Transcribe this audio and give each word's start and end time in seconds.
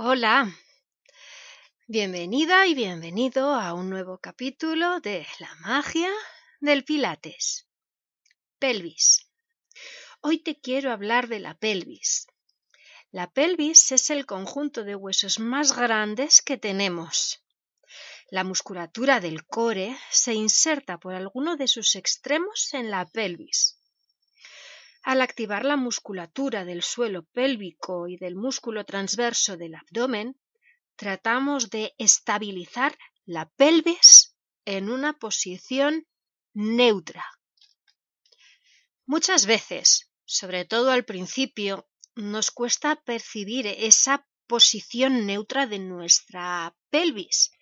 Hola, 0.00 0.54
bienvenida 1.88 2.68
y 2.68 2.74
bienvenido 2.76 3.52
a 3.52 3.74
un 3.74 3.90
nuevo 3.90 4.18
capítulo 4.18 5.00
de 5.00 5.26
La 5.40 5.52
magia 5.56 6.08
del 6.60 6.84
Pilates. 6.84 7.66
Pelvis. 8.60 9.28
Hoy 10.20 10.38
te 10.38 10.60
quiero 10.60 10.92
hablar 10.92 11.26
de 11.26 11.40
la 11.40 11.54
pelvis. 11.54 12.28
La 13.10 13.28
pelvis 13.32 13.90
es 13.90 14.10
el 14.10 14.24
conjunto 14.24 14.84
de 14.84 14.94
huesos 14.94 15.40
más 15.40 15.76
grandes 15.76 16.42
que 16.42 16.56
tenemos. 16.56 17.42
La 18.30 18.44
musculatura 18.44 19.18
del 19.18 19.46
core 19.46 19.98
se 20.12 20.32
inserta 20.32 20.98
por 20.98 21.16
alguno 21.16 21.56
de 21.56 21.66
sus 21.66 21.96
extremos 21.96 22.72
en 22.72 22.92
la 22.92 23.04
pelvis. 23.04 23.77
Al 25.02 25.20
activar 25.20 25.64
la 25.64 25.76
musculatura 25.76 26.64
del 26.64 26.82
suelo 26.82 27.24
pélvico 27.24 28.08
y 28.08 28.16
del 28.16 28.34
músculo 28.34 28.84
transverso 28.84 29.56
del 29.56 29.74
abdomen, 29.74 30.38
tratamos 30.96 31.70
de 31.70 31.94
estabilizar 31.98 32.96
la 33.24 33.48
pelvis 33.50 34.36
en 34.64 34.90
una 34.90 35.12
posición 35.18 36.06
neutra. 36.52 37.24
Muchas 39.06 39.46
veces, 39.46 40.10
sobre 40.24 40.64
todo 40.64 40.90
al 40.90 41.04
principio, 41.04 41.88
nos 42.14 42.50
cuesta 42.50 42.96
percibir 42.96 43.66
esa 43.66 44.26
posición 44.46 45.24
neutra 45.24 45.66
de 45.66 45.78
nuestra 45.78 46.76
pelvis 46.90 47.52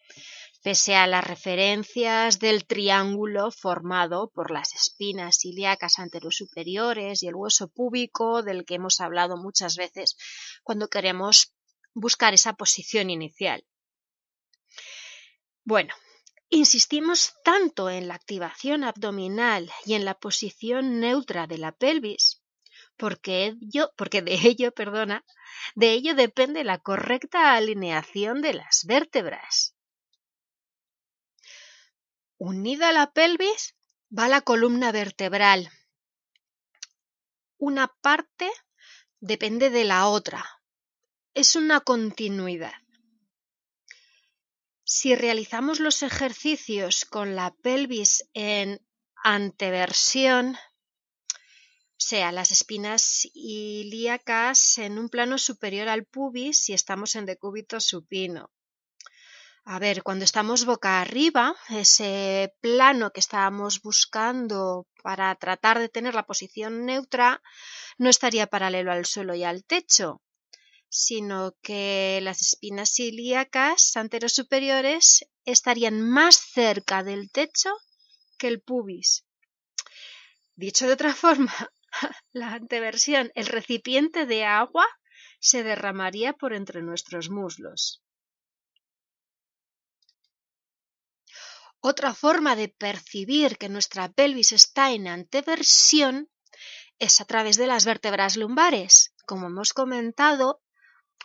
pese 0.66 0.96
a 0.96 1.06
las 1.06 1.24
referencias 1.24 2.40
del 2.40 2.66
triángulo 2.66 3.52
formado 3.52 4.32
por 4.34 4.50
las 4.50 4.74
espinas 4.74 5.44
ilíacas 5.44 6.00
anterosuperiores 6.00 7.22
y 7.22 7.28
el 7.28 7.36
hueso 7.36 7.68
púbico 7.68 8.42
del 8.42 8.64
que 8.64 8.74
hemos 8.74 8.98
hablado 8.98 9.36
muchas 9.36 9.76
veces 9.76 10.16
cuando 10.64 10.88
queremos 10.88 11.54
buscar 11.94 12.34
esa 12.34 12.54
posición 12.54 13.10
inicial. 13.10 13.64
Bueno, 15.62 15.94
insistimos 16.50 17.34
tanto 17.44 17.88
en 17.88 18.08
la 18.08 18.14
activación 18.14 18.82
abdominal 18.82 19.70
y 19.84 19.94
en 19.94 20.04
la 20.04 20.14
posición 20.14 20.98
neutra 20.98 21.46
de 21.46 21.58
la 21.58 21.70
pelvis 21.70 22.42
porque, 22.96 23.54
ello, 23.60 23.92
porque 23.96 24.20
de 24.20 24.34
ello, 24.34 24.72
perdona, 24.72 25.24
de 25.76 25.92
ello 25.92 26.16
depende 26.16 26.64
la 26.64 26.78
correcta 26.78 27.54
alineación 27.54 28.42
de 28.42 28.54
las 28.54 28.84
vértebras. 28.84 29.75
Unida 32.38 32.90
a 32.90 32.92
la 32.92 33.10
pelvis 33.12 33.74
va 34.16 34.28
la 34.28 34.42
columna 34.42 34.92
vertebral. 34.92 35.70
Una 37.56 37.86
parte 38.02 38.50
depende 39.20 39.70
de 39.70 39.84
la 39.84 40.08
otra. 40.08 40.44
Es 41.32 41.56
una 41.56 41.80
continuidad. 41.80 42.74
Si 44.84 45.14
realizamos 45.14 45.80
los 45.80 46.02
ejercicios 46.02 47.06
con 47.06 47.34
la 47.34 47.54
pelvis 47.62 48.28
en 48.34 48.86
anteversión, 49.24 50.54
o 50.54 52.08
sea, 52.08 52.32
las 52.32 52.52
espinas 52.52 53.26
ilíacas 53.32 54.76
en 54.76 54.98
un 54.98 55.08
plano 55.08 55.38
superior 55.38 55.88
al 55.88 56.04
pubis 56.04 56.58
si 56.58 56.74
estamos 56.74 57.16
en 57.16 57.24
decúbito 57.24 57.80
supino, 57.80 58.50
a 59.68 59.80
ver, 59.80 60.04
cuando 60.04 60.24
estamos 60.24 60.64
boca 60.64 61.00
arriba, 61.00 61.56
ese 61.68 62.54
plano 62.60 63.10
que 63.10 63.18
estábamos 63.18 63.82
buscando 63.82 64.86
para 65.02 65.34
tratar 65.34 65.80
de 65.80 65.88
tener 65.88 66.14
la 66.14 66.24
posición 66.24 66.86
neutra 66.86 67.42
no 67.98 68.08
estaría 68.08 68.46
paralelo 68.46 68.92
al 68.92 69.06
suelo 69.06 69.34
y 69.34 69.42
al 69.42 69.64
techo, 69.64 70.22
sino 70.88 71.56
que 71.62 72.20
las 72.22 72.42
espinas 72.42 72.96
ilíacas 73.00 73.96
anterosuperiores 73.96 75.26
estarían 75.44 76.00
más 76.00 76.36
cerca 76.36 77.02
del 77.02 77.32
techo 77.32 77.74
que 78.38 78.46
el 78.46 78.60
pubis. 78.60 79.24
Dicho 80.54 80.86
de 80.86 80.92
otra 80.92 81.12
forma, 81.24 81.52
la 82.32 82.52
anteversión, 82.52 83.32
el 83.34 83.46
recipiente 83.46 84.26
de 84.26 84.44
agua 84.44 84.86
se 85.40 85.64
derramaría 85.64 86.34
por 86.34 86.52
entre 86.52 86.82
nuestros 86.82 87.30
muslos. 87.30 88.05
Otra 91.80 92.14
forma 92.14 92.56
de 92.56 92.68
percibir 92.68 93.58
que 93.58 93.68
nuestra 93.68 94.08
pelvis 94.08 94.52
está 94.52 94.92
en 94.92 95.06
anteversión 95.06 96.30
es 96.98 97.20
a 97.20 97.26
través 97.26 97.56
de 97.56 97.66
las 97.66 97.84
vértebras 97.84 98.36
lumbares. 98.36 99.14
Como 99.26 99.46
hemos 99.46 99.72
comentado, 99.72 100.62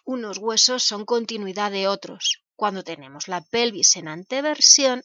unos 0.03 0.37
huesos 0.37 0.83
son 0.83 1.05
continuidad 1.05 1.71
de 1.71 1.87
otros. 1.87 2.43
Cuando 2.55 2.83
tenemos 2.83 3.27
la 3.27 3.41
pelvis 3.41 3.95
en 3.95 4.07
anteversión, 4.07 5.03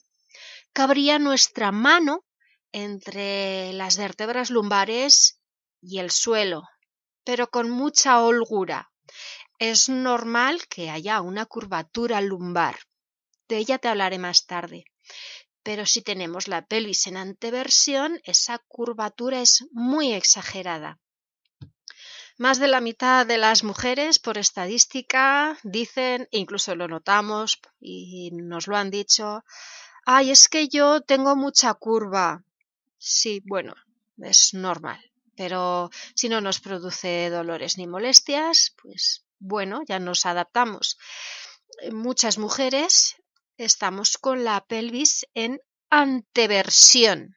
cabría 0.73 1.17
nuestra 1.17 1.71
mano 1.71 2.25
entre 2.71 3.71
las 3.73 3.97
vértebras 3.97 4.49
lumbares 4.51 5.39
y 5.81 5.99
el 5.99 6.11
suelo, 6.11 6.63
pero 7.23 7.49
con 7.49 7.69
mucha 7.69 8.21
holgura. 8.21 8.91
Es 9.59 9.89
normal 9.89 10.67
que 10.67 10.89
haya 10.89 11.21
una 11.21 11.45
curvatura 11.45 12.21
lumbar. 12.21 12.77
De 13.47 13.57
ella 13.57 13.79
te 13.79 13.87
hablaré 13.87 14.19
más 14.19 14.45
tarde 14.45 14.85
pero 15.63 15.85
si 15.85 16.01
tenemos 16.01 16.47
la 16.47 16.65
pelvis 16.65 17.07
en 17.07 17.17
anteversión, 17.17 18.21
esa 18.23 18.57
curvatura 18.57 19.41
es 19.41 19.65
muy 19.71 20.13
exagerada. 20.13 20.97
Más 22.37 22.59
de 22.59 22.67
la 22.67 22.81
mitad 22.81 23.25
de 23.25 23.37
las 23.37 23.63
mujeres, 23.63 24.19
por 24.19 24.37
estadística, 24.37 25.57
dicen, 25.63 26.29
e 26.31 26.37
incluso 26.37 26.75
lo 26.75 26.87
notamos 26.87 27.59
y 27.81 28.31
nos 28.31 28.67
lo 28.67 28.77
han 28.77 28.91
dicho, 28.91 29.43
ay, 30.05 30.31
es 30.31 30.47
que 30.47 30.69
yo 30.69 31.01
tengo 31.01 31.35
mucha 31.35 31.73
curva. 31.73 32.45
Sí, 32.97 33.41
bueno, 33.43 33.73
es 34.21 34.53
normal, 34.53 34.99
pero 35.35 35.89
si 36.15 36.29
no 36.29 36.39
nos 36.39 36.59
produce 36.59 37.29
dolores 37.29 37.77
ni 37.77 37.87
molestias, 37.87 38.73
pues 38.81 39.25
bueno, 39.39 39.81
ya 39.85 39.99
nos 39.99 40.25
adaptamos. 40.25 40.97
Muchas 41.91 42.37
mujeres 42.37 43.17
estamos 43.57 44.17
con 44.17 44.43
la 44.43 44.65
pelvis 44.65 45.25
en 45.33 45.59
anteversión. 45.89 47.35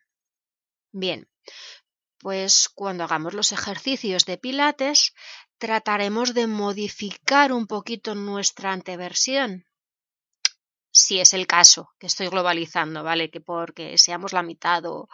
Bien, 0.92 1.28
pues 2.19 2.69
cuando 2.69 3.04
hagamos 3.04 3.34
los 3.34 3.53
ejercicios 3.53 4.26
de 4.26 4.38
pilates 4.38 5.14
trataremos 5.58 6.34
de 6.34 6.47
modificar 6.47 7.53
un 7.53 7.66
poquito 7.66 8.14
nuestra 8.14 8.72
anteversión. 8.72 9.66
Si 10.91 11.20
es 11.20 11.34
el 11.34 11.47
caso, 11.47 11.91
que 11.98 12.08
estoy 12.08 12.28
globalizando, 12.28 13.04
¿vale? 13.04 13.31
Que 13.31 13.41
porque 13.41 13.97
seamos 13.98 14.32
la 14.32 14.42
mitad 14.42 14.82
o, 14.87 15.08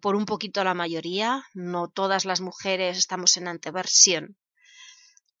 por 0.00 0.16
un 0.16 0.24
poquito 0.24 0.64
la 0.64 0.74
mayoría, 0.74 1.44
no 1.54 1.88
todas 1.88 2.24
las 2.24 2.40
mujeres 2.40 2.96
estamos 2.96 3.36
en 3.36 3.48
anteversión. 3.48 4.38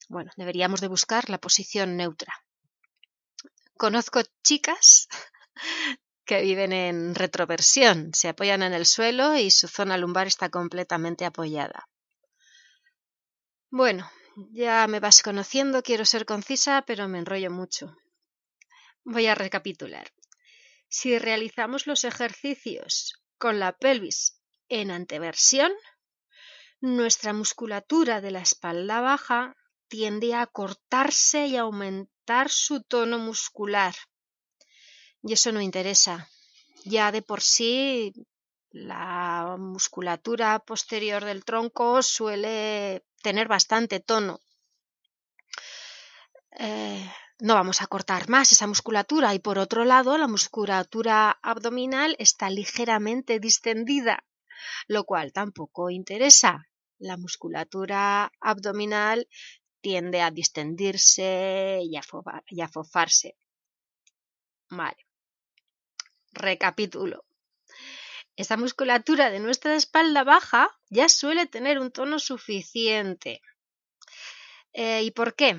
Bueno, 0.08 0.30
deberíamos 0.36 0.80
de 0.80 0.88
buscar 0.88 1.30
la 1.30 1.38
posición 1.38 1.96
neutra. 1.96 2.34
Conozco 3.78 4.20
chicas 4.42 5.08
que 6.26 6.42
viven 6.42 6.72
en 6.72 7.14
retroversión, 7.14 8.10
se 8.12 8.28
apoyan 8.28 8.64
en 8.64 8.72
el 8.72 8.84
suelo 8.86 9.36
y 9.36 9.52
su 9.52 9.68
zona 9.68 9.96
lumbar 9.96 10.26
está 10.26 10.50
completamente 10.50 11.24
apoyada. 11.24 11.88
Bueno, 13.70 14.10
ya 14.50 14.84
me 14.88 14.98
vas 14.98 15.22
conociendo, 15.22 15.84
quiero 15.84 16.04
ser 16.04 16.26
concisa, 16.26 16.82
pero 16.88 17.06
me 17.06 17.20
enrollo 17.20 17.52
mucho. 17.52 17.96
Voy 19.04 19.26
a 19.28 19.36
recapitular. 19.36 20.10
Si 20.88 21.16
realizamos 21.16 21.86
los 21.86 22.02
ejercicios 22.02 23.22
con 23.38 23.60
la 23.60 23.72
pelvis 23.72 24.40
en 24.68 24.90
anteversión, 24.90 25.72
nuestra 26.80 27.32
musculatura 27.32 28.20
de 28.20 28.32
la 28.32 28.40
espalda 28.40 29.00
baja 29.00 29.54
tiende 29.88 30.34
a 30.34 30.46
cortarse 30.46 31.46
y 31.46 31.56
aumentar 31.56 32.50
su 32.50 32.82
tono 32.82 33.18
muscular. 33.18 33.94
Y 35.22 35.32
eso 35.32 35.52
no 35.52 35.60
interesa. 35.60 36.28
Ya 36.84 37.10
de 37.10 37.22
por 37.22 37.40
sí 37.40 38.12
la 38.70 39.56
musculatura 39.58 40.58
posterior 40.60 41.24
del 41.24 41.44
tronco 41.44 42.02
suele 42.02 43.04
tener 43.22 43.48
bastante 43.48 44.00
tono. 44.00 44.40
Eh, 46.58 47.10
no 47.40 47.54
vamos 47.54 47.82
a 47.82 47.86
cortar 47.86 48.28
más 48.28 48.52
esa 48.52 48.66
musculatura 48.66 49.32
y 49.34 49.38
por 49.38 49.58
otro 49.58 49.84
lado 49.84 50.18
la 50.18 50.26
musculatura 50.28 51.38
abdominal 51.42 52.16
está 52.18 52.50
ligeramente 52.50 53.38
distendida, 53.38 54.24
lo 54.86 55.04
cual 55.04 55.32
tampoco 55.32 55.90
interesa. 55.90 56.66
La 56.98 57.16
musculatura 57.16 58.32
abdominal 58.40 59.28
tiende 59.80 60.20
a 60.22 60.30
distendirse 60.30 61.80
y 61.82 61.96
a, 61.96 62.68
fofarse. 62.68 63.36
Vale. 64.70 65.06
Recapitulo. 66.32 67.24
Esta 68.36 68.56
musculatura 68.56 69.30
de 69.30 69.40
nuestra 69.40 69.74
espalda 69.74 70.22
baja 70.24 70.68
ya 70.90 71.08
suele 71.08 71.46
tener 71.46 71.78
un 71.78 71.90
tono 71.90 72.18
suficiente. 72.18 73.40
Eh, 74.72 75.02
¿Y 75.02 75.10
por 75.10 75.34
qué? 75.34 75.56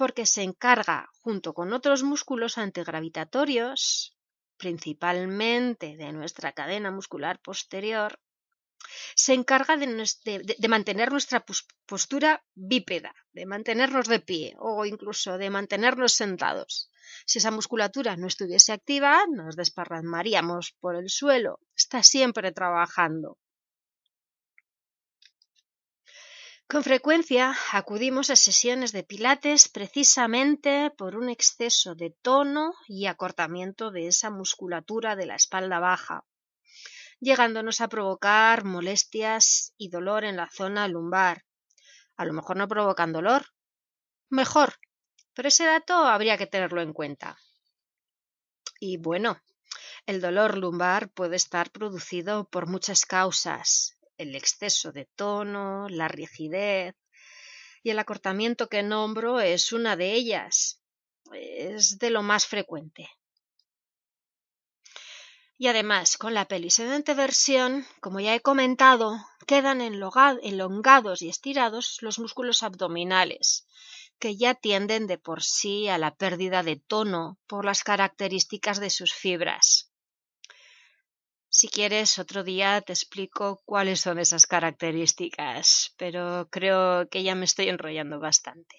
porque 0.00 0.24
se 0.24 0.42
encarga, 0.42 1.10
junto 1.20 1.52
con 1.52 1.74
otros 1.74 2.02
músculos 2.04 2.56
antigravitatorios, 2.56 4.16
principalmente 4.56 5.94
de 5.98 6.10
nuestra 6.14 6.52
cadena 6.52 6.90
muscular 6.90 7.38
posterior, 7.42 8.18
se 9.14 9.34
encarga 9.34 9.76
de, 9.76 10.68
mantener 10.68 11.10
nuestra 11.10 11.44
postura 11.86 12.44
bípeda, 12.54 13.14
de 13.32 13.46
mantenernos 13.46 14.06
de 14.08 14.20
pie 14.20 14.54
o 14.58 14.84
incluso 14.84 15.38
de 15.38 15.50
mantenernos 15.50 16.12
sentados. 16.12 16.90
Si 17.26 17.38
esa 17.38 17.50
musculatura 17.50 18.16
no 18.16 18.26
estuviese 18.26 18.72
activa, 18.72 19.24
nos 19.28 19.56
desparramaríamos 19.56 20.76
por 20.80 20.96
el 20.96 21.08
suelo. 21.08 21.60
Está 21.76 22.02
siempre 22.02 22.52
trabajando. 22.52 23.38
Con 26.70 26.84
frecuencia 26.84 27.56
acudimos 27.72 28.30
a 28.30 28.36
sesiones 28.36 28.92
de 28.92 29.02
pilates 29.02 29.68
precisamente 29.68 30.92
por 30.96 31.16
un 31.16 31.28
exceso 31.28 31.96
de 31.96 32.10
tono 32.10 32.74
y 32.86 33.06
acortamiento 33.06 33.90
de 33.90 34.06
esa 34.06 34.30
musculatura 34.30 35.16
de 35.16 35.26
la 35.26 35.34
espalda 35.34 35.80
baja, 35.80 36.24
llegándonos 37.20 37.80
a 37.80 37.88
provocar 37.88 38.64
molestias 38.64 39.74
y 39.76 39.90
dolor 39.90 40.24
en 40.24 40.36
la 40.36 40.48
zona 40.50 40.88
lumbar. 40.88 41.44
A 42.16 42.24
lo 42.24 42.32
mejor 42.32 42.56
no 42.56 42.66
provocan 42.66 43.12
dolor. 43.12 43.46
Mejor, 44.30 44.74
pero 45.34 45.48
ese 45.48 45.64
dato 45.64 45.94
habría 45.94 46.38
que 46.38 46.46
tenerlo 46.46 46.82
en 46.82 46.92
cuenta. 46.92 47.38
Y 48.80 48.96
bueno, 48.96 49.40
el 50.06 50.20
dolor 50.20 50.56
lumbar 50.56 51.10
puede 51.10 51.36
estar 51.36 51.70
producido 51.70 52.48
por 52.48 52.66
muchas 52.66 53.04
causas, 53.04 53.98
el 54.16 54.34
exceso 54.34 54.92
de 54.92 55.06
tono, 55.16 55.88
la 55.88 56.08
rigidez 56.08 56.94
y 57.82 57.90
el 57.90 57.98
acortamiento 57.98 58.68
que 58.68 58.82
nombro 58.82 59.40
es 59.40 59.72
una 59.72 59.96
de 59.96 60.12
ellas. 60.12 60.82
Es 61.32 61.98
de 61.98 62.10
lo 62.10 62.22
más 62.22 62.46
frecuente. 62.46 63.08
Y 65.60 65.66
además, 65.66 66.16
con 66.16 66.32
la 66.32 66.48
pelisedente 66.48 67.12
versión, 67.12 67.86
como 68.00 68.18
ya 68.18 68.34
he 68.34 68.40
comentado, 68.40 69.18
quedan 69.46 69.82
elongados 69.82 71.20
y 71.20 71.28
estirados 71.28 71.98
los 72.00 72.18
músculos 72.18 72.62
abdominales, 72.62 73.66
que 74.18 74.38
ya 74.38 74.54
tienden 74.54 75.06
de 75.06 75.18
por 75.18 75.42
sí 75.42 75.86
a 75.88 75.98
la 75.98 76.14
pérdida 76.14 76.62
de 76.62 76.76
tono 76.76 77.38
por 77.46 77.66
las 77.66 77.84
características 77.84 78.80
de 78.80 78.88
sus 78.88 79.12
fibras. 79.12 79.92
Si 81.50 81.68
quieres, 81.68 82.18
otro 82.18 82.42
día 82.42 82.80
te 82.80 82.94
explico 82.94 83.60
cuáles 83.66 84.00
son 84.00 84.18
esas 84.18 84.46
características, 84.46 85.92
pero 85.98 86.48
creo 86.50 87.06
que 87.10 87.22
ya 87.22 87.34
me 87.34 87.44
estoy 87.44 87.68
enrollando 87.68 88.18
bastante. 88.18 88.76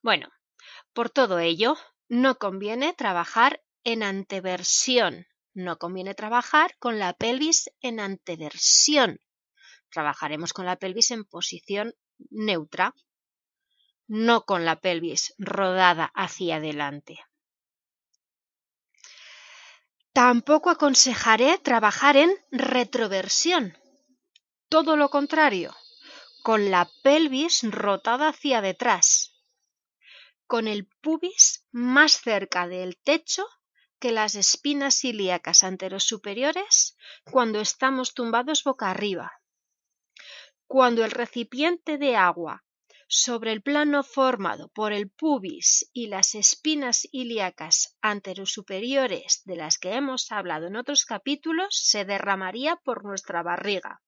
Bueno, 0.00 0.28
por 0.92 1.10
todo 1.10 1.40
ello, 1.40 1.76
no 2.06 2.38
conviene 2.38 2.92
trabajar 2.92 3.60
en 3.84 4.02
anteversión, 4.02 5.26
no 5.54 5.78
conviene 5.78 6.14
trabajar 6.14 6.76
con 6.78 6.98
la 6.98 7.12
pelvis 7.14 7.70
en 7.80 8.00
anteversión. 8.00 9.20
Trabajaremos 9.90 10.52
con 10.52 10.66
la 10.66 10.76
pelvis 10.76 11.10
en 11.10 11.24
posición 11.24 11.94
neutra, 12.30 12.94
no 14.06 14.44
con 14.44 14.64
la 14.64 14.80
pelvis 14.80 15.34
rodada 15.38 16.12
hacia 16.14 16.56
adelante. 16.56 17.18
Tampoco 20.12 20.70
aconsejaré 20.70 21.58
trabajar 21.58 22.16
en 22.16 22.30
retroversión. 22.50 23.76
Todo 24.68 24.96
lo 24.96 25.10
contrario, 25.10 25.74
con 26.42 26.70
la 26.70 26.90
pelvis 27.02 27.62
rotada 27.62 28.28
hacia 28.28 28.60
detrás, 28.60 29.34
con 30.46 30.66
el 30.66 30.86
pubis 30.86 31.66
más 31.70 32.20
cerca 32.20 32.66
del 32.66 32.96
techo 32.96 33.46
que 33.98 34.12
las 34.12 34.34
espinas 34.34 35.04
ilíacas 35.04 35.64
anterosuperiores 35.64 36.96
cuando 37.30 37.60
estamos 37.60 38.14
tumbados 38.14 38.64
boca 38.64 38.90
arriba. 38.90 39.32
Cuando 40.66 41.04
el 41.04 41.10
recipiente 41.10 41.98
de 41.98 42.16
agua 42.16 42.64
sobre 43.08 43.52
el 43.52 43.62
plano 43.62 44.02
formado 44.02 44.68
por 44.68 44.92
el 44.92 45.10
pubis 45.10 45.88
y 45.94 46.08
las 46.08 46.34
espinas 46.34 47.08
ilíacas 47.10 47.96
anterosuperiores 48.02 49.42
de 49.44 49.56
las 49.56 49.78
que 49.78 49.94
hemos 49.94 50.30
hablado 50.30 50.66
en 50.66 50.76
otros 50.76 51.06
capítulos 51.06 51.68
se 51.70 52.04
derramaría 52.04 52.76
por 52.76 53.04
nuestra 53.04 53.42
barriga. 53.42 54.02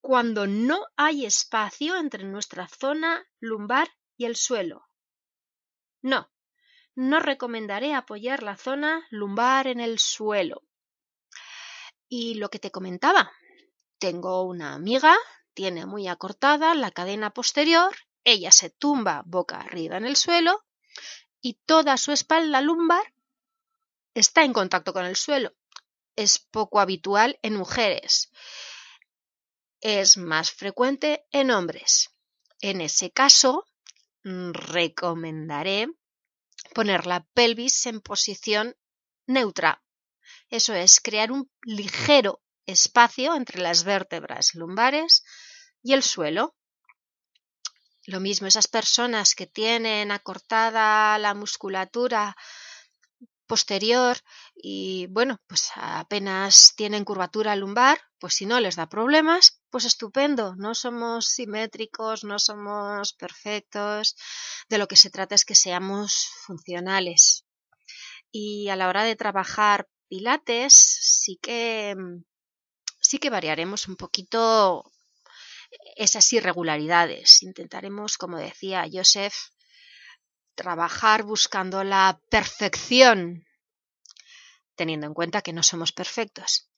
Cuando 0.00 0.46
no 0.46 0.86
hay 0.96 1.26
espacio 1.26 1.96
entre 1.96 2.24
nuestra 2.24 2.68
zona 2.68 3.26
lumbar 3.38 3.88
y 4.16 4.24
el 4.24 4.36
suelo. 4.36 4.86
No, 6.00 6.30
no 6.96 7.20
recomendaré 7.20 7.94
apoyar 7.94 8.42
la 8.42 8.56
zona 8.56 9.06
lumbar 9.10 9.68
en 9.68 9.78
el 9.80 10.00
suelo. 10.00 10.64
Y 12.08 12.34
lo 12.34 12.48
que 12.50 12.58
te 12.58 12.72
comentaba, 12.72 13.30
tengo 13.98 14.42
una 14.42 14.74
amiga 14.74 15.16
tiene 15.56 15.86
muy 15.86 16.06
acortada 16.06 16.74
la 16.74 16.90
cadena 16.90 17.30
posterior, 17.30 17.96
ella 18.24 18.52
se 18.52 18.68
tumba 18.68 19.22
boca 19.24 19.58
arriba 19.58 19.96
en 19.96 20.04
el 20.04 20.14
suelo 20.14 20.62
y 21.40 21.54
toda 21.64 21.96
su 21.96 22.12
espalda 22.12 22.60
lumbar 22.60 23.14
está 24.12 24.44
en 24.44 24.52
contacto 24.52 24.92
con 24.92 25.06
el 25.06 25.16
suelo. 25.16 25.54
Es 26.14 26.38
poco 26.38 26.78
habitual 26.78 27.38
en 27.40 27.54
mujeres. 27.54 28.30
Es 29.80 30.18
más 30.18 30.50
frecuente 30.50 31.26
en 31.30 31.50
hombres. 31.50 32.10
En 32.60 32.82
ese 32.82 33.10
caso, 33.10 33.64
mm, 34.24 34.52
recomendaré 34.52 35.88
poner 36.74 37.06
la 37.06 37.24
pelvis 37.34 37.86
en 37.86 38.00
posición 38.00 38.76
neutra. 39.26 39.82
Eso 40.48 40.74
es, 40.74 41.00
crear 41.00 41.32
un 41.32 41.50
ligero 41.62 42.42
espacio 42.66 43.34
entre 43.34 43.60
las 43.60 43.84
vértebras 43.84 44.54
lumbares 44.54 45.24
y 45.82 45.92
el 45.92 46.02
suelo. 46.02 46.56
Lo 48.04 48.20
mismo 48.20 48.46
esas 48.46 48.68
personas 48.68 49.34
que 49.34 49.46
tienen 49.46 50.12
acortada 50.12 51.18
la 51.18 51.34
musculatura 51.34 52.36
posterior 53.46 54.16
y 54.54 55.06
bueno, 55.08 55.40
pues 55.46 55.70
apenas 55.74 56.74
tienen 56.76 57.04
curvatura 57.04 57.56
lumbar, 57.56 58.00
pues 58.18 58.34
si 58.34 58.46
no 58.46 58.60
les 58.60 58.76
da 58.76 58.88
problemas, 58.88 59.62
pues 59.70 59.84
estupendo, 59.84 60.54
no 60.56 60.74
somos 60.74 61.26
simétricos, 61.26 62.24
no 62.24 62.38
somos 62.38 63.12
perfectos, 63.12 64.16
de 64.68 64.78
lo 64.78 64.88
que 64.88 64.96
se 64.96 65.10
trata 65.10 65.34
es 65.34 65.44
que 65.44 65.54
seamos 65.54 66.28
funcionales. 66.46 67.44
Y 68.30 68.68
a 68.68 68.76
la 68.76 68.88
hora 68.88 69.04
de 69.04 69.16
trabajar 69.16 69.88
pilates, 70.08 70.74
sí 70.74 71.38
que 71.40 71.94
sí 73.00 73.18
que 73.18 73.30
variaremos 73.30 73.88
un 73.88 73.96
poquito 73.96 74.92
esas 75.96 76.32
irregularidades. 76.32 77.42
Intentaremos, 77.42 78.18
como 78.18 78.36
decía 78.36 78.86
Joseph, 78.92 79.34
trabajar 80.54 81.22
buscando 81.22 81.84
la 81.84 82.20
perfección, 82.30 83.45
teniendo 84.76 85.06
en 85.06 85.14
cuenta 85.14 85.42
que 85.42 85.52
no 85.52 85.62
somos 85.62 85.92
perfectos. 85.92 86.70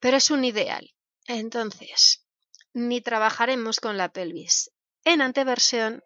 Pero 0.00 0.16
es 0.16 0.30
un 0.30 0.44
ideal. 0.44 0.94
Entonces, 1.26 2.24
ni 2.72 3.00
trabajaremos 3.00 3.80
con 3.80 3.96
la 3.96 4.10
pelvis 4.10 4.70
en 5.04 5.22
anteversión, 5.22 6.02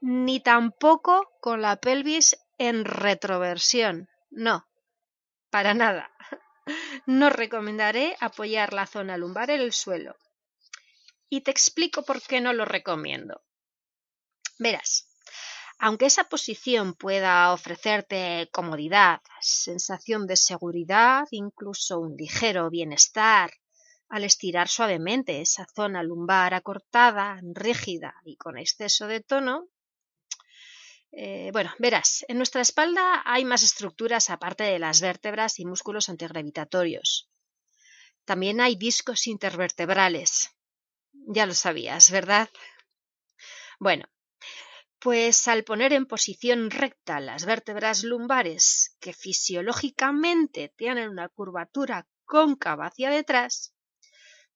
ni 0.00 0.40
tampoco 0.40 1.30
con 1.40 1.62
la 1.62 1.76
pelvis 1.76 2.36
en 2.58 2.84
retroversión. 2.84 4.08
No, 4.30 4.66
para 5.50 5.74
nada 5.74 6.10
no 7.06 7.30
recomendaré 7.30 8.16
apoyar 8.20 8.72
la 8.72 8.86
zona 8.86 9.16
lumbar 9.16 9.50
en 9.50 9.60
el 9.60 9.72
suelo. 9.72 10.16
Y 11.28 11.42
te 11.42 11.50
explico 11.50 12.02
por 12.02 12.22
qué 12.22 12.40
no 12.40 12.52
lo 12.52 12.64
recomiendo. 12.64 13.42
Verás, 14.58 15.08
aunque 15.78 16.06
esa 16.06 16.24
posición 16.24 16.94
pueda 16.94 17.52
ofrecerte 17.52 18.48
comodidad, 18.52 19.20
sensación 19.40 20.26
de 20.26 20.36
seguridad, 20.36 21.26
incluso 21.30 21.98
un 22.00 22.16
ligero 22.16 22.70
bienestar, 22.70 23.50
al 24.08 24.24
estirar 24.24 24.68
suavemente 24.68 25.40
esa 25.40 25.66
zona 25.74 26.02
lumbar 26.02 26.54
acortada, 26.54 27.40
rígida 27.42 28.14
y 28.24 28.36
con 28.36 28.56
exceso 28.56 29.06
de 29.06 29.20
tono, 29.20 29.68
eh, 31.12 31.50
bueno, 31.52 31.72
verás, 31.78 32.24
en 32.28 32.36
nuestra 32.36 32.60
espalda 32.60 33.22
hay 33.24 33.44
más 33.44 33.62
estructuras 33.62 34.28
aparte 34.28 34.64
de 34.64 34.78
las 34.78 35.00
vértebras 35.00 35.58
y 35.58 35.64
músculos 35.64 36.08
antigravitatorios. 36.08 37.30
También 38.24 38.60
hay 38.60 38.76
discos 38.76 39.26
intervertebrales. 39.26 40.50
Ya 41.12 41.46
lo 41.46 41.54
sabías, 41.54 42.10
¿verdad? 42.10 42.50
Bueno, 43.78 44.04
pues 45.06 45.46
al 45.46 45.62
poner 45.62 45.92
en 45.92 46.04
posición 46.04 46.68
recta 46.68 47.20
las 47.20 47.44
vértebras 47.44 48.02
lumbares, 48.02 48.96
que 48.98 49.12
fisiológicamente 49.12 50.74
tienen 50.76 51.10
una 51.10 51.28
curvatura 51.28 52.08
cóncava 52.24 52.86
hacia 52.86 53.10
detrás, 53.10 53.72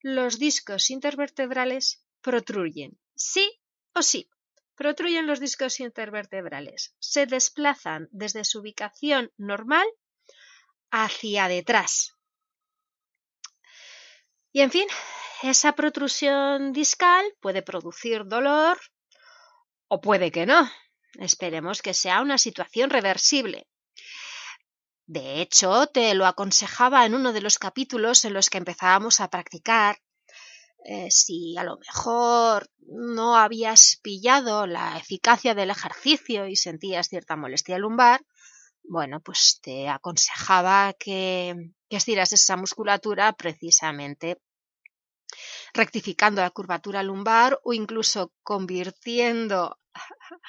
los 0.00 0.40
discos 0.40 0.90
intervertebrales 0.90 2.04
protruyen, 2.20 2.98
sí 3.14 3.60
o 3.94 4.02
sí, 4.02 4.28
protruyen 4.74 5.28
los 5.28 5.38
discos 5.38 5.78
intervertebrales, 5.78 6.96
se 6.98 7.26
desplazan 7.26 8.08
desde 8.10 8.42
su 8.42 8.58
ubicación 8.58 9.30
normal 9.36 9.86
hacia 10.90 11.46
detrás. 11.46 12.16
Y 14.50 14.62
en 14.62 14.72
fin, 14.72 14.88
esa 15.44 15.76
protrusión 15.76 16.72
discal 16.72 17.24
puede 17.38 17.62
producir 17.62 18.26
dolor 18.26 18.80
o 19.90 20.00
puede 20.00 20.30
que 20.30 20.46
no. 20.46 20.70
Esperemos 21.18 21.82
que 21.82 21.94
sea 21.94 22.22
una 22.22 22.38
situación 22.38 22.90
reversible. 22.90 23.66
De 25.06 25.40
hecho, 25.40 25.88
te 25.88 26.14
lo 26.14 26.26
aconsejaba 26.26 27.04
en 27.04 27.14
uno 27.14 27.32
de 27.32 27.40
los 27.40 27.58
capítulos 27.58 28.24
en 28.24 28.32
los 28.32 28.48
que 28.48 28.58
empezábamos 28.58 29.20
a 29.20 29.28
practicar. 29.28 29.98
Eh, 30.84 31.10
si 31.10 31.56
a 31.58 31.64
lo 31.64 31.76
mejor 31.78 32.70
no 32.78 33.36
habías 33.36 33.98
pillado 34.02 34.66
la 34.68 34.96
eficacia 34.96 35.54
del 35.54 35.70
ejercicio 35.70 36.46
y 36.46 36.54
sentías 36.54 37.08
cierta 37.08 37.34
molestia 37.34 37.76
lumbar, 37.76 38.24
bueno, 38.84 39.20
pues 39.20 39.58
te 39.60 39.88
aconsejaba 39.88 40.94
que, 40.98 41.72
que 41.88 41.96
estiras 41.96 42.32
esa 42.32 42.56
musculatura 42.56 43.32
precisamente 43.32 44.38
rectificando 45.74 46.40
la 46.40 46.50
curvatura 46.50 47.02
lumbar 47.02 47.58
o 47.64 47.72
incluso 47.72 48.32
convirtiendo 48.42 49.79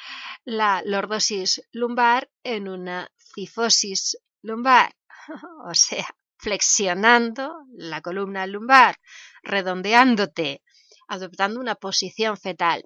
la 0.45 0.81
lordosis 0.86 1.62
lumbar 1.71 2.29
en 2.43 2.67
una 2.67 3.12
cifosis 3.33 4.17
lumbar, 4.41 4.95
o 5.65 5.74
sea, 5.74 6.07
flexionando 6.38 7.65
la 7.74 8.01
columna 8.01 8.48
lumbar, 8.48 9.00
redondeándote, 9.43 10.63
adoptando 11.07 11.60
una 11.60 11.75
posición 11.75 12.38
fetal, 12.38 12.83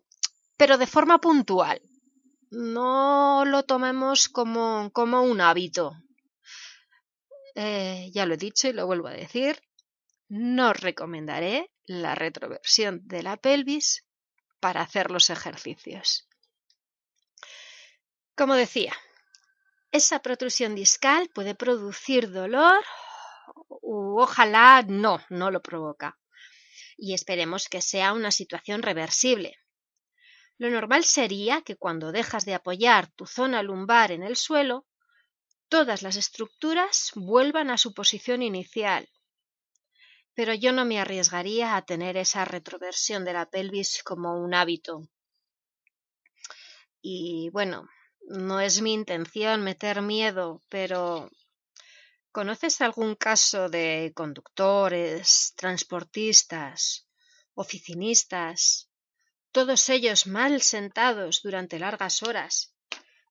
pero 0.57 0.77
de 0.77 0.87
forma 0.87 1.19
puntual. 1.19 1.81
No 2.51 3.43
lo 3.45 3.63
tomemos 3.63 4.29
como, 4.29 4.89
como 4.91 5.21
un 5.21 5.41
hábito. 5.41 5.93
Eh, 7.55 8.09
ya 8.13 8.25
lo 8.25 8.33
he 8.33 8.37
dicho 8.37 8.67
y 8.67 8.73
lo 8.73 8.85
vuelvo 8.85 9.07
a 9.07 9.13
decir, 9.13 9.61
no 10.27 10.73
recomendaré 10.73 11.71
la 11.85 12.15
retroversión 12.15 13.01
de 13.07 13.23
la 13.23 13.37
pelvis 13.37 14.05
para 14.59 14.81
hacer 14.81 15.11
los 15.11 15.29
ejercicios. 15.29 16.27
Como 18.35 18.55
decía, 18.55 18.93
esa 19.91 20.19
protrusión 20.19 20.75
discal 20.75 21.29
puede 21.29 21.55
producir 21.55 22.31
dolor 22.31 22.83
u 23.81 24.19
ojalá 24.19 24.83
no, 24.85 25.21
no 25.29 25.51
lo 25.51 25.61
provoca. 25.61 26.19
Y 26.97 27.13
esperemos 27.13 27.69
que 27.69 27.81
sea 27.81 28.11
una 28.11 28.31
situación 28.31 28.81
reversible. 28.81 29.57
Lo 30.57 30.69
normal 30.69 31.05
sería 31.05 31.61
que 31.61 31.77
cuando 31.77 32.11
dejas 32.11 32.45
de 32.45 32.55
apoyar 32.55 33.07
tu 33.07 33.25
zona 33.25 33.63
lumbar 33.63 34.11
en 34.11 34.23
el 34.23 34.35
suelo, 34.35 34.85
todas 35.69 36.01
las 36.01 36.17
estructuras 36.17 37.11
vuelvan 37.15 37.69
a 37.69 37.77
su 37.77 37.93
posición 37.93 38.41
inicial, 38.41 39.09
pero 40.33 40.53
yo 40.53 40.73
no 40.73 40.83
me 40.83 40.99
arriesgaría 40.99 41.77
a 41.77 41.85
tener 41.85 42.17
esa 42.17 42.43
retroversión 42.43 43.23
de 43.23 43.33
la 43.33 43.49
pelvis 43.49 44.03
como 44.03 44.37
un 44.37 44.53
hábito. 44.53 45.07
Y 47.01 47.49
bueno, 47.51 47.87
no 48.27 48.59
es 48.59 48.81
mi 48.81 48.93
intención 48.93 49.61
meter 49.61 50.01
miedo, 50.01 50.61
pero 50.69 51.29
¿conoces 52.31 52.81
algún 52.81 53.15
caso 53.15 53.69
de 53.69 54.11
conductores, 54.15 55.53
transportistas, 55.55 57.07
oficinistas, 57.53 58.89
todos 59.51 59.89
ellos 59.89 60.27
mal 60.27 60.61
sentados 60.61 61.41
durante 61.43 61.79
largas 61.79 62.23
horas, 62.23 62.75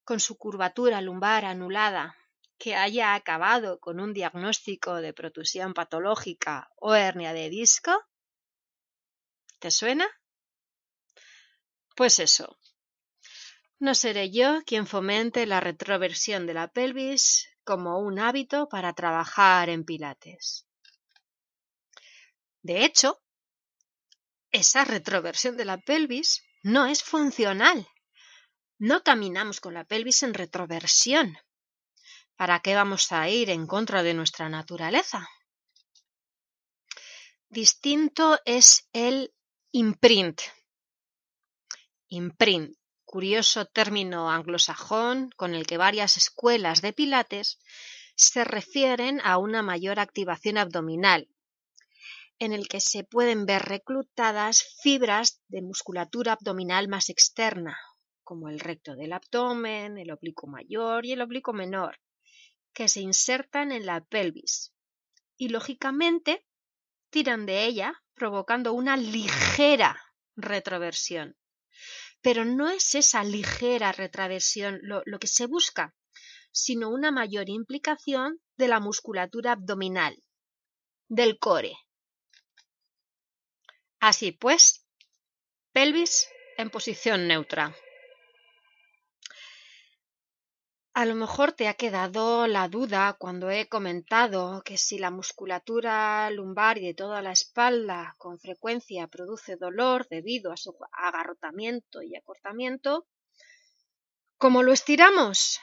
con 0.05 0.21
su 0.21 0.39
curvatura 0.39 1.01
lumbar 1.01 1.45
anulada, 1.45 2.17
que 2.57 2.77
haya 2.77 3.15
acabado 3.15 3.81
con 3.81 4.01
un 4.01 4.15
diagnóstico 4.15 4.97
de 4.97 5.13
protrusión 5.13 5.75
patológica 5.75 6.71
o 6.77 6.95
hernia 6.95 7.33
de 7.33 7.51
disco? 7.51 7.93
¿Te 9.59 9.71
suena? 9.71 10.07
Pues 11.97 12.19
eso. 12.19 12.57
No 13.79 13.95
seré 13.95 14.31
yo 14.31 14.63
quien 14.65 14.87
fomente 14.87 15.47
la 15.47 15.61
retroversión 15.61 16.47
de 16.47 16.55
la 16.55 16.69
pelvis 16.69 17.49
como 17.65 17.99
un 17.99 18.19
hábito 18.19 18.69
para 18.69 18.93
trabajar 18.93 19.69
en 19.69 19.85
pilates. 19.85 20.67
De 22.63 22.85
hecho, 22.85 23.23
esa 24.53 24.85
retroversión 24.85 25.57
de 25.57 25.65
la 25.65 25.79
pelvis 25.79 26.43
no 26.63 26.87
es 26.87 27.03
funcional. 27.03 27.89
No 28.79 29.03
caminamos 29.03 29.61
con 29.61 29.75
la 29.75 29.85
pelvis 29.85 30.23
en 30.23 30.35
retroversión, 30.35 31.37
¿Para 32.37 32.61
qué 32.61 32.75
vamos 32.75 33.13
a 33.13 33.29
ir 33.29 33.51
en 33.51 33.67
contra 33.67 34.03
de 34.03 34.13
nuestra 34.13 34.49
naturaleza? 34.49 35.29
Distinto 37.49 38.41
es 38.45 38.89
el 38.93 39.33
imprint. 39.71 40.41
Imprint, 42.09 42.77
curioso 43.15 43.65
término 43.65 44.29
anglosajón 44.29 45.31
con 45.37 45.55
el 45.55 45.69
que 45.69 45.77
varias 45.77 46.17
escuelas 46.17 46.83
de 46.83 46.93
pilates 46.93 47.61
se 48.17 48.43
refieren 48.43 49.21
a 49.23 49.39
una 49.39 49.63
mayor 49.63 50.01
activación 50.01 50.59
abdominal, 50.59 51.29
en 52.41 52.53
el 52.53 52.67
que 52.67 52.81
se 52.81 53.05
pueden 53.05 53.47
ver 53.47 53.63
reclutadas 53.63 54.65
fibras 54.83 55.41
de 55.47 55.63
musculatura 55.63 56.33
abdominal 56.33 56.89
más 56.89 57.09
externa, 57.09 57.79
como 58.25 58.49
el 58.49 58.59
recto 58.59 58.97
del 58.97 59.13
abdomen, 59.13 59.97
el 59.97 60.11
oblicuo 60.11 60.51
mayor 60.51 61.07
y 61.07 61.13
el 61.13 61.21
oblicuo 61.21 61.55
menor, 61.55 62.01
que 62.73 62.89
se 62.89 63.01
insertan 63.01 63.71
en 63.71 63.87
la 63.87 64.01
pelvis 64.01 64.75
y 65.37 65.51
lógicamente 65.51 66.45
tiran 67.11 67.47
de 67.47 67.65
ella 67.65 68.03
provocando 68.15 68.73
una 68.73 68.97
ligera 68.97 70.03
retroversión. 70.35 71.37
Pero 72.25 72.47
no 72.47 72.71
es 72.71 72.95
esa 72.95 73.23
ligera 73.23 73.93
retroversión 73.93 74.79
lo, 74.81 75.03
lo 75.05 75.19
que 75.19 75.27
se 75.27 75.47
busca, 75.47 75.95
sino 76.53 76.89
una 76.89 77.11
mayor 77.11 77.51
implicación 77.51 78.41
de 78.57 78.69
la 78.69 78.81
musculatura 78.81 79.53
abdominal, 79.53 80.17
del 81.07 81.39
core. 81.39 81.77
Así 84.01 84.33
pues, 84.33 84.87
pelvis 85.73 86.31
en 86.57 86.71
posición 86.71 87.29
neutra. 87.29 87.77
A 90.97 91.07
lo 91.07 91.17
mejor 91.17 91.51
te 91.51 91.67
ha 91.67 91.75
quedado 91.75 92.47
la 92.47 92.69
duda 92.69 93.17
cuando 93.19 93.51
he 93.51 93.69
comentado 93.69 94.63
que 94.65 94.79
si 94.79 94.97
la 94.97 95.11
musculatura 95.11 96.31
lumbar 96.31 96.79
y 96.79 96.87
de 96.87 96.95
toda 96.95 97.21
la 97.21 97.33
espalda 97.33 98.15
con 98.17 98.39
frecuencia 98.39 99.09
produce 99.09 99.57
dolor 99.57 100.07
debido 100.09 100.53
a 100.53 100.57
su 100.57 100.73
agarrotamiento 100.93 102.01
y 102.01 102.15
acortamiento, 102.15 103.09
¿cómo 104.39 104.63
lo 104.63 104.73
estiramos? 104.73 105.59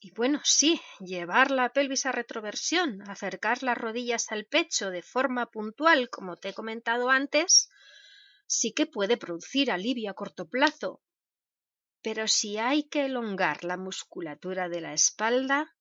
Y 0.00 0.10
bueno, 0.10 0.42
sí, 0.44 0.82
llevar 1.00 1.50
la 1.50 1.70
pelvis 1.70 2.04
a 2.04 2.12
retroversión, 2.12 3.00
acercar 3.08 3.62
las 3.62 3.78
rodillas 3.78 4.30
al 4.32 4.44
pecho 4.44 4.90
de 4.90 5.00
forma 5.00 5.46
puntual, 5.46 6.10
como 6.10 6.36
te 6.36 6.50
he 6.50 6.52
comentado 6.52 7.08
antes, 7.08 7.70
sí 8.46 8.72
que 8.72 8.84
puede 8.84 9.16
producir 9.16 9.72
alivio 9.72 10.10
a 10.10 10.14
corto 10.14 10.46
plazo, 10.46 11.00
pero 12.08 12.26
si 12.26 12.56
hay 12.56 12.84
que 12.84 13.04
elongar 13.04 13.64
la 13.64 13.76
musculatura 13.76 14.70
de 14.70 14.80
la 14.80 14.94
espalda, 14.94 15.76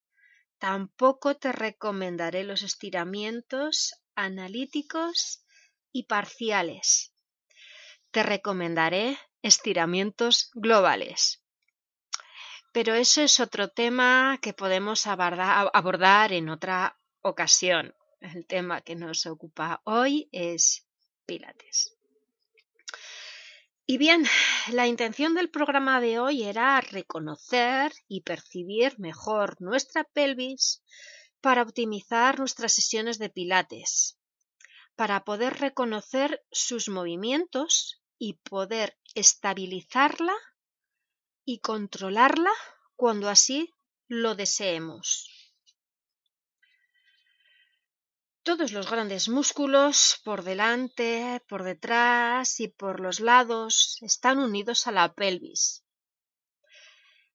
tampoco 0.58 1.38
te 1.38 1.54
recomendaré 1.54 2.44
los 2.44 2.64
estiramientos 2.64 3.96
analíticos 4.14 5.46
y 5.94 6.04
parciales. 6.04 7.14
Te 8.12 8.24
recomendaré 8.24 9.18
estiramientos 9.42 10.52
globales. 10.54 11.46
Pero 12.74 12.94
eso 12.94 13.22
es 13.22 13.40
otro 13.40 13.70
tema 13.70 14.38
que 14.42 14.52
podemos 14.52 15.08
abordar 15.08 16.34
en 16.34 16.50
otra 16.50 17.00
ocasión. 17.22 17.96
El 18.20 18.46
tema 18.46 18.82
que 18.82 18.98
nos 18.98 19.26
ocupa 19.28 19.80
hoy 19.86 20.28
es 20.34 20.86
Pilates. 21.26 21.97
Y 23.90 23.98
bien, 23.98 24.26
la 24.74 24.86
intención 24.86 25.34
del 25.34 25.50
programa 25.50 26.02
de 26.02 26.20
hoy 26.20 26.44
era 26.44 26.82
reconocer 26.82 27.94
y 28.10 28.20
percibir 28.20 29.00
mejor 29.00 29.62
nuestra 29.62 30.04
pelvis 30.04 30.84
para 31.40 31.62
optimizar 31.62 32.38
nuestras 32.38 32.74
sesiones 32.74 33.18
de 33.18 33.30
pilates, 33.30 34.20
para 34.98 35.24
poder 35.24 35.62
reconocer 35.62 36.44
sus 36.52 36.90
movimientos 36.90 38.02
y 38.20 38.34
poder 38.34 38.98
estabilizarla 39.16 40.36
y 41.46 41.60
controlarla 41.60 42.52
cuando 42.98 43.30
así 43.30 43.74
lo 44.10 44.36
deseemos. 44.36 45.37
Todos 48.48 48.72
los 48.72 48.90
grandes 48.90 49.28
músculos 49.28 50.22
por 50.24 50.42
delante, 50.42 51.44
por 51.50 51.64
detrás 51.64 52.62
y 52.62 52.70
por 52.70 53.02
los 53.02 53.20
lados 53.20 53.98
están 54.00 54.40
unidos 54.40 54.88
a 54.88 54.94
la 54.94 55.14
pelvis. 55.14 55.84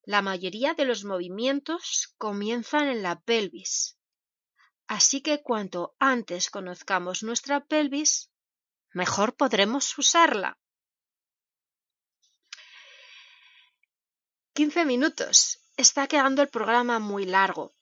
La 0.04 0.22
mayoría 0.22 0.72
de 0.72 0.86
los 0.86 1.04
movimientos 1.04 2.14
comienzan 2.16 2.88
en 2.88 3.02
la 3.02 3.20
pelvis. 3.20 3.98
Así 4.86 5.20
que 5.20 5.42
cuanto 5.42 5.94
antes 5.98 6.48
conozcamos 6.48 7.22
nuestra 7.22 7.62
pelvis, 7.62 8.30
mejor 8.94 9.36
podremos 9.36 9.98
usarla. 9.98 10.58
15 14.54 14.86
minutos. 14.86 15.58
Está 15.76 16.06
quedando 16.06 16.40
el 16.40 16.48
programa 16.48 17.00
muy 17.00 17.26
largo. 17.26 17.74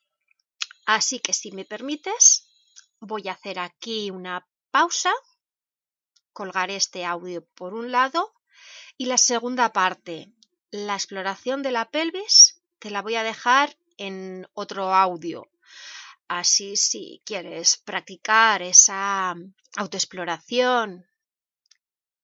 Así 0.84 1.20
que 1.20 1.32
si 1.32 1.52
me 1.52 1.64
permites, 1.64 2.49
voy 3.00 3.28
a 3.28 3.32
hacer 3.32 3.58
aquí 3.58 4.10
una 4.10 4.46
pausa, 4.70 5.12
colgaré 6.32 6.76
este 6.76 7.04
audio 7.04 7.44
por 7.54 7.74
un 7.74 7.90
lado 7.90 8.32
y 8.96 9.06
la 9.06 9.18
segunda 9.18 9.72
parte, 9.72 10.32
la 10.70 10.94
exploración 10.94 11.62
de 11.62 11.72
la 11.72 11.90
pelvis, 11.90 12.62
te 12.78 12.90
la 12.90 13.02
voy 13.02 13.16
a 13.16 13.22
dejar 13.22 13.76
en 13.96 14.46
otro 14.54 14.94
audio. 14.94 15.50
Así 16.28 16.76
si 16.76 17.22
quieres 17.24 17.78
practicar 17.78 18.62
esa 18.62 19.34
autoexploración 19.76 21.06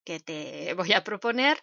que 0.05 0.21
te 0.21 0.75
voy 0.75 0.93
a 0.93 1.03
proponer, 1.03 1.63